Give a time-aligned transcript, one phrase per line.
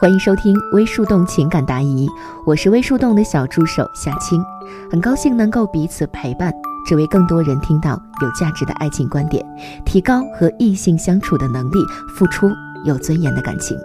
[0.00, 2.08] 欢迎收听微树洞情感答疑，
[2.46, 4.42] 我是微树洞的小助手夏青，
[4.90, 6.50] 很高兴能够彼此陪伴，
[6.86, 9.44] 只为更多人听到有价值的爱情观点，
[9.84, 11.84] 提高和异性相处的能力，
[12.16, 12.50] 付出
[12.82, 13.76] 有尊严的感情。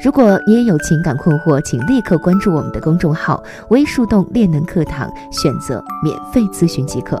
[0.00, 7.20] 如果你也有情感困惑，请立刻关注我们的公众号“微树洞恋能课堂”，选择免费咨询即可。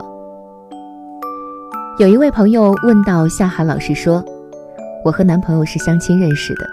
[1.98, 4.24] 有一位朋友问到夏涵老师说
[5.04, 6.64] ：“我和男朋友是相亲认识的，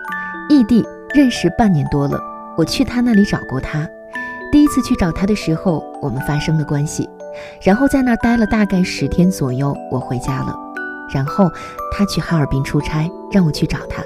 [0.52, 2.20] 异地。”认识半年多了，
[2.58, 3.88] 我去他那里找过他。
[4.52, 7.10] 第一次去找他的时候，我们发生了关系，
[7.62, 10.56] 然后在那儿待了大概十天左右，我回家了。
[11.14, 11.50] 然后
[11.92, 14.04] 他去哈尔滨出差，让我去找他，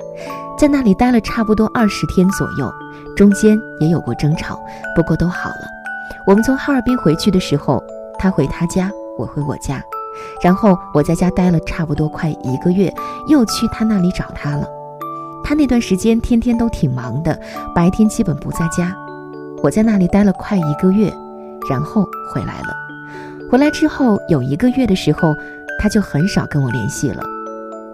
[0.57, 2.71] 在那里待了差不多二十天左右，
[3.15, 4.59] 中间也有过争吵，
[4.95, 5.67] 不过都好了。
[6.27, 7.83] 我们从哈尔滨回去的时候，
[8.19, 9.81] 他回他家，我回我家，
[10.43, 12.93] 然后我在家待了差不多快一个月，
[13.27, 14.67] 又去他那里找他了。
[15.43, 17.39] 他那段时间天天都挺忙的，
[17.75, 18.95] 白天基本不在家。
[19.63, 21.13] 我在那里待了快一个月，
[21.69, 22.03] 然后
[22.33, 22.75] 回来了。
[23.51, 25.35] 回来之后有一个月的时候，
[25.79, 27.23] 他就很少跟我联系了。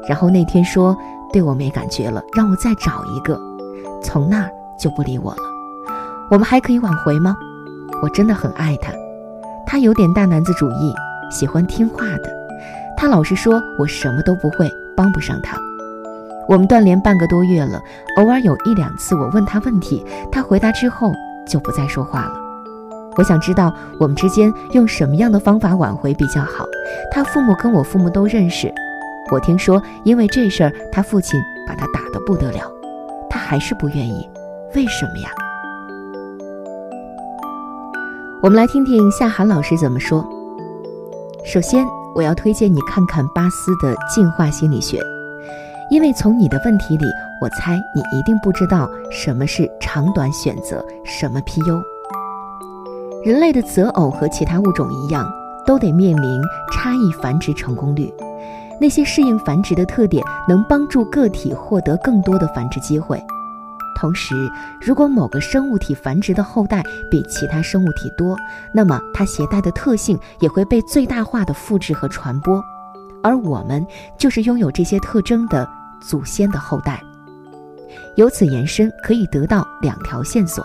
[0.07, 0.95] 然后那天说
[1.33, 3.39] 对我没感觉了，让我再找一个。
[4.03, 4.49] 从那儿
[4.79, 5.41] 就不理我了。
[6.29, 7.35] 我们还可以挽回吗？
[8.01, 8.93] 我真的很爱他。
[9.65, 10.93] 他有点大男子主义，
[11.31, 12.31] 喜欢听话的。
[12.95, 15.57] 他老是说我什么都不会，帮不上他。
[16.47, 17.81] 我们断联半个多月了，
[18.17, 21.11] 偶尔有一两次我问他问题，他回答之后
[21.45, 22.33] 就不再说话了。
[23.17, 26.65] 我想知道我们之间用什么样的方法挽回比较好。
[27.11, 28.73] 他父母跟我父母都认识，
[29.31, 32.71] 我听说因为这事儿他父亲把他打得不得了，
[33.29, 34.29] 他还是不愿意，
[34.73, 35.29] 为什么呀？
[38.41, 40.23] 我们来听听夏涵老师怎么说。
[41.43, 44.97] 首先，我要推荐你看看巴斯的《进化心理学》。
[45.89, 47.05] 因为从你的问题里，
[47.41, 51.81] 我猜你一定不知道什么是长短选择，什么 PU。
[53.23, 55.25] 人类的择偶和其他物种一样，
[55.65, 56.41] 都得面临
[56.73, 58.13] 差异繁殖成功率。
[58.79, 63.21] 那些适应繁殖的特点，能帮助个体获得更多的繁殖机会。
[63.99, 64.35] 同时，
[64.79, 68.37] 如果某个生物体繁殖的后代比其他生物体多，
[68.73, 72.63] 那么它携带的特性也会被最大化的复制和传播。
[73.23, 73.85] 而我们
[74.17, 75.67] 就是拥有这些特征的。
[75.99, 77.01] 祖先的后代，
[78.17, 80.63] 由此延伸可以得到两条线索。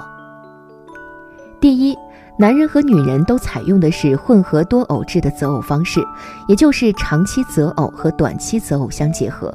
[1.59, 1.97] 第一，
[2.39, 6.05] 男人和女人都采用的是混合多偶制的择偶方式，
[6.49, 9.51] 也就是长期择偶和短期择偶相结合。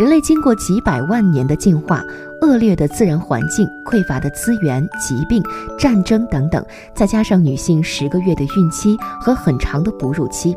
[0.00, 2.02] 人类经过几百万年的进化，
[2.42, 5.40] 恶劣的自然环境、匮乏的资源、疾病、
[5.78, 6.62] 战争等等，
[6.92, 10.56] 再加上女性十个月的孕期和很长的哺乳期。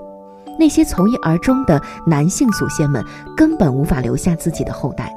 [0.60, 3.04] 那些从一而终的男性祖先们
[3.36, 5.14] 根本无法留下自己的后代，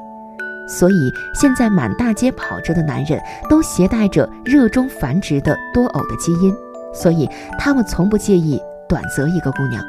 [0.67, 3.19] 所以现在满大街跑着的男人
[3.49, 6.55] 都携带着热衷繁殖的多偶的基因，
[6.93, 9.83] 所以他们从不介意短择一个姑娘。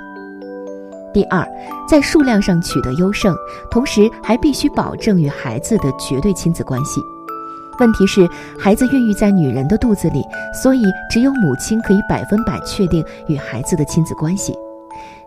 [1.12, 1.46] 第二，
[1.86, 3.36] 在数量上取得优胜，
[3.70, 7.02] 同时还必须保证与孩子的绝对亲子关系。
[7.78, 8.26] 问题是，
[8.58, 10.22] 孩子孕育在女人的肚子里，
[10.62, 14.54] 所以只有母亲可以百分百确定与孩子的亲子关系。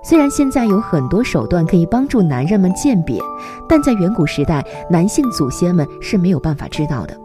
[0.07, 3.19] 虽然现在有很多手段可以帮助男人们鉴别，
[3.67, 7.17] 但在远古时代，男性祖先们是没有办法知道的。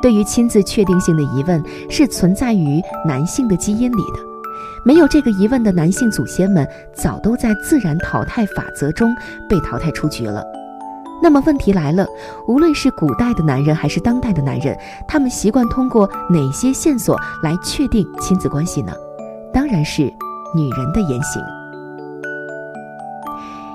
[0.00, 4.20] 对于亲自确定性的疑问，是存在于男性的基因里的。
[4.86, 6.64] 没有这个疑问的男性祖先们，
[6.94, 9.12] 早都在自然淘汰法则中
[9.48, 10.44] 被淘汰出局了。
[11.20, 12.06] 那么问题来了，
[12.46, 14.78] 无论是古代的男人还是当代的男人，
[15.08, 18.92] 他们习惯通过哪些线索来确定亲子关系呢？
[19.52, 20.02] 当然是
[20.54, 21.42] 女人的言行。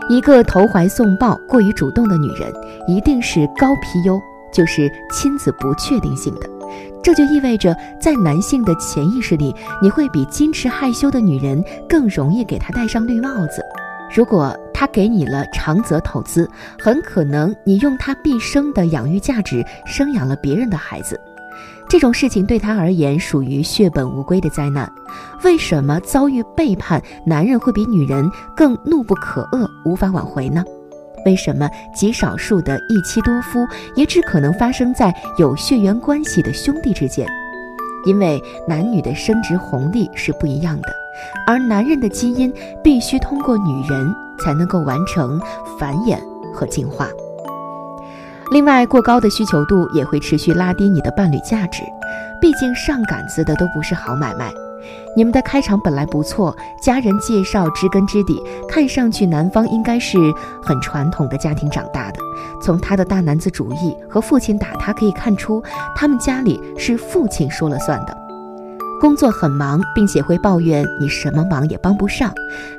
[0.10, 2.52] 一个投怀送抱、过于主动的女人，
[2.88, 4.20] 一定是高 PU，
[4.52, 6.50] 就是亲子不确定性的。
[7.04, 13.64] 这就意味着在男性的潜意识里，你会比矜持害羞的女人更容易给他戴上绿帽子。
[14.12, 21.20] 如果他给你了长则投资，很可能你用他毕生的养育价值生养了别人的孩子。
[21.88, 24.92] 这种事情对他而言属于血本无归的灾难。
[25.44, 30.64] 为什么遭遇背叛，男人会比女人更怒不可遏，无法挽回呢？
[31.26, 33.60] 为什么极少数的一妻多夫
[33.96, 37.28] 也只可能发生在有血缘关系的兄弟之间？
[38.06, 40.88] 因为男女的生殖红利是不一样的，
[41.46, 45.38] 而男人的基因必须通过女人才能够完成
[45.78, 46.18] 繁衍
[46.54, 47.10] 和进化。
[48.52, 51.84] 另外，过高的需求度也会持续拉低你的伴侣价值，
[52.42, 54.52] 毕竟上杆子的都不是好买卖。
[55.16, 60.18] 你们的开场本来不错，家人介绍知根知底，看上去男方应该是
[60.64, 62.20] 很传统的家庭长大的。
[62.60, 65.62] 从他的大男子主义和父亲打他可以看出，
[65.96, 68.18] 他们家里是父亲说了算的。
[69.00, 72.34] 工作很忙，并且会抱怨你什么忙也帮不上，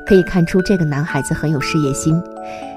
[0.04, 2.20] 可以看出这个男孩子很有事业心。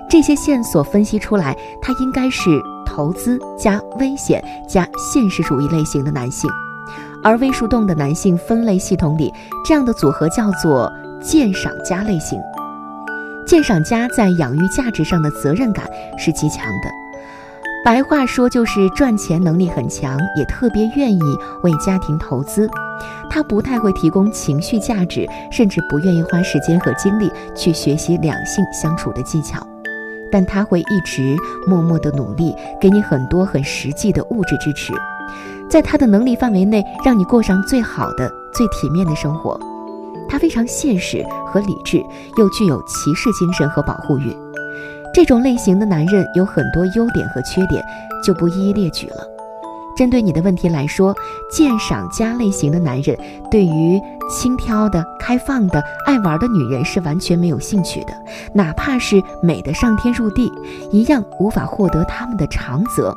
[0.09, 2.61] 这些线索分析出来，他应该是。
[2.93, 6.47] 投资加危险加现实主义类型的男性，
[7.23, 9.33] 而微树洞的男性分类系统里，
[9.65, 12.39] 这样的组合叫做鉴赏家类型。
[13.47, 16.89] 鉴赏家在养育价值上的责任感是极强的，
[17.83, 21.21] 白话说就是赚钱能力很强，也特别愿意
[21.63, 22.69] 为家庭投资。
[23.29, 29.65] 他不太会提供情绪价值，甚至不愿意花时间和精力去学习两性相处的技巧。
[30.33, 31.37] 但他会一直
[31.67, 34.91] 默默的努力，给你很多很实际的物质支持，
[35.69, 39.59] 在他的能力范围内，让你过上最好的、最体面的生活。
[40.27, 42.03] 他非常现实和理智，
[42.35, 44.35] 又具有骑士精神和保护欲。
[45.13, 47.85] 这种类型的男人有很多优点和缺点，
[48.25, 49.32] 就不一一列举了。
[49.95, 51.15] 针对你的问题来说，
[51.49, 53.17] 鉴赏家类型的男人
[53.51, 58.13] 对于轻佻的、开放的、爱玩的女人是完全没有兴趣的，
[58.53, 60.51] 哪怕是美的上天入地，
[60.91, 63.15] 一样无法获得他们的长择。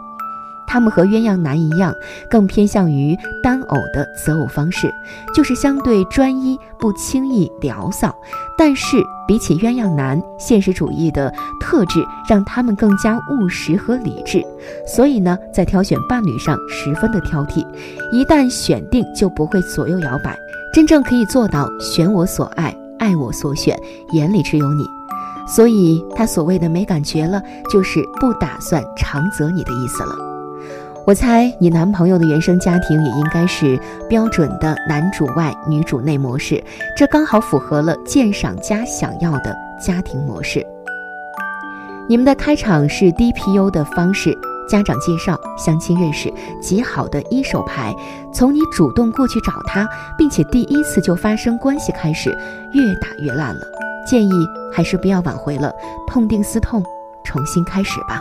[0.67, 1.95] 他们和鸳鸯男一样，
[2.31, 4.93] 更偏向于单偶的择偶方式，
[5.35, 8.15] 就是相对专一，不轻易聊骚。
[8.59, 14.45] 但是比起鸳鸯男，现实主义的特质让他们更加务实和理智，
[14.87, 17.67] 所以呢，在挑选伴侣上十分的挑剔。
[18.13, 20.37] 一旦选定，就不会左右摇摆，
[20.73, 23.79] 真正可以做到选我所爱，爱我所选，
[24.13, 24.85] 眼里只有你。
[25.49, 27.41] 所以他所谓的没感觉了，
[27.71, 30.36] 就是不打算长择你的意思了。
[31.07, 36.61] 我猜你男朋友的原生家庭也应该是标准的男主外女主内模式，
[36.97, 40.67] 这刚好符合了鉴赏家想要的家庭模式。
[42.09, 44.37] 你们的开场是 DPU 的方式，
[44.69, 46.29] 家长介绍、相亲认识，
[46.61, 47.95] 极好的一手牌。
[48.35, 49.89] 从你主动过去找他，
[50.19, 52.31] 并且第一次就发生关系开始，
[52.73, 53.61] 越打越烂了。
[54.05, 54.33] 建议
[54.73, 55.73] 还是不要挽回了，
[56.09, 56.83] 痛定思痛，
[57.23, 58.21] 重新开始吧。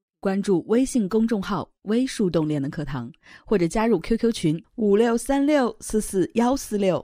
[0.21, 3.11] 关注微信公众号“微树洞练的课堂”，
[3.43, 7.03] 或者加入 QQ 群五六三六四四幺四六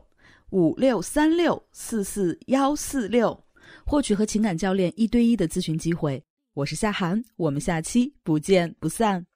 [0.51, 3.43] 五六三六四四幺四六，
[3.87, 6.23] 获取和情感教练一对一的咨询机会。
[6.53, 9.27] 我是夏涵，我们下期不见不散。